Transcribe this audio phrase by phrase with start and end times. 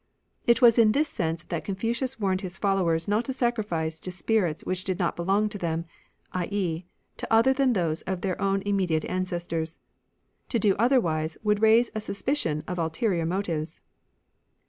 [0.47, 4.09] It was in this sense that Con fucius warned his followers not to sacrifice to
[4.09, 5.85] spirits which did not belong to them,
[6.33, 6.87] i.e.
[7.17, 9.77] to other than those of their own immediate ancestors.
[10.49, 13.83] To do otherwise would raise a suspicion of ulterior motives.